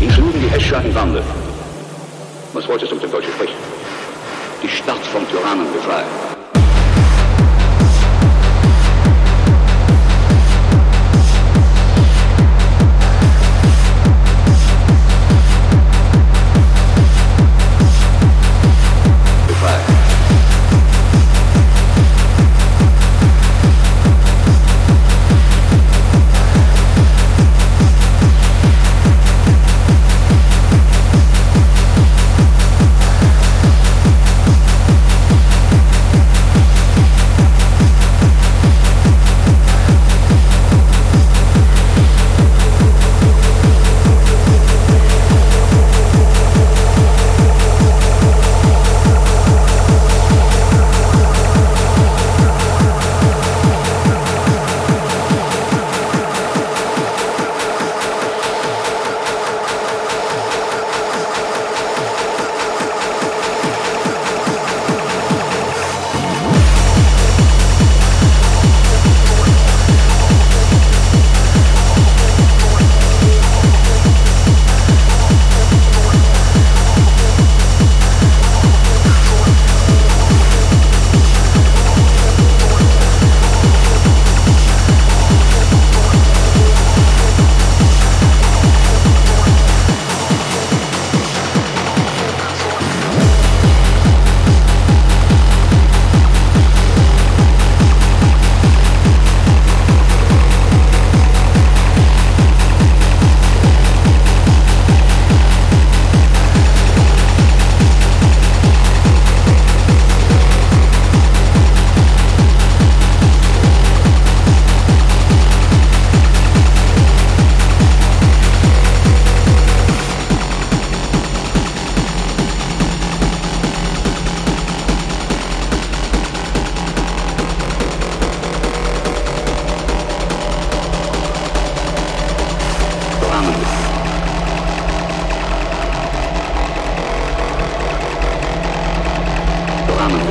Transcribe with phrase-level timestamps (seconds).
[0.00, 1.22] Ihn schlugen die Eschschattenbande.
[2.54, 3.54] Was wolltest du mit dem deutschen Sprechen?
[4.62, 6.29] Die Stadt vom Tyrannen befreien.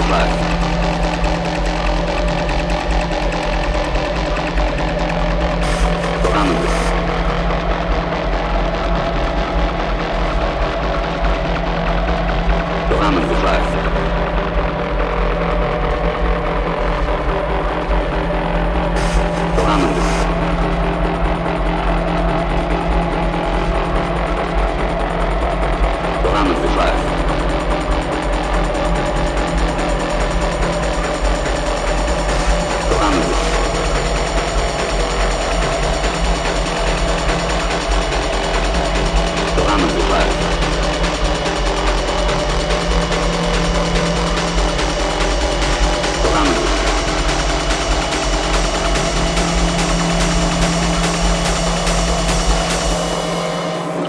[0.10, 0.49] Tyrannen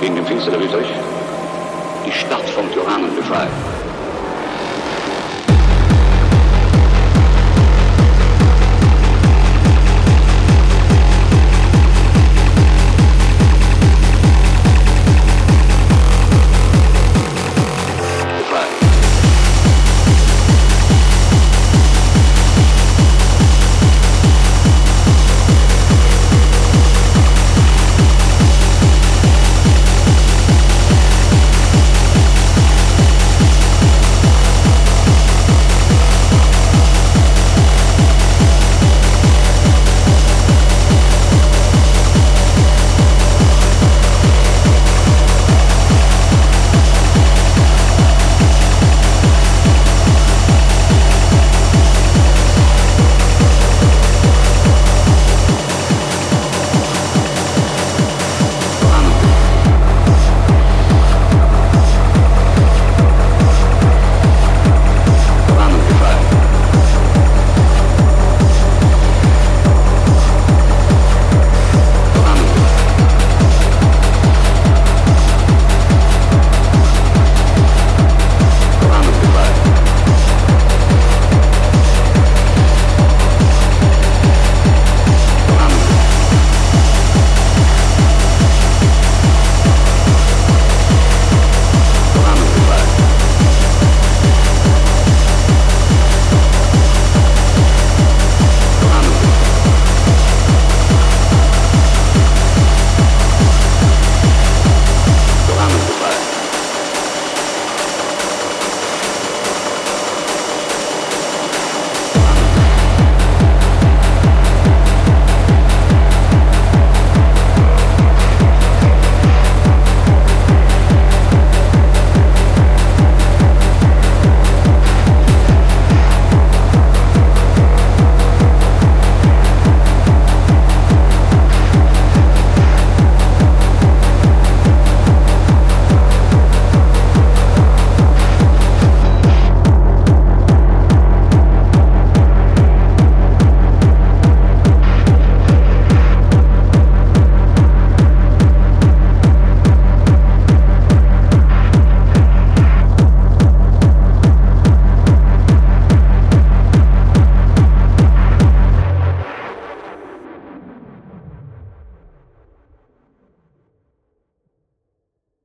[0.00, 0.88] gegen den Finster der Wüterich
[2.06, 3.79] die Stadt vom Tyrannen befreien.